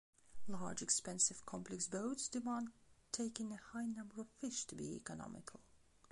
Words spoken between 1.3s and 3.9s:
complex boats demand taking a high